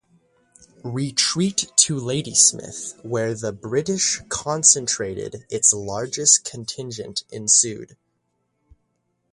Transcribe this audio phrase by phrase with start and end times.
[0.83, 7.95] Retreat to Ladysmith, where the British concentrated its largest contingent, ensued.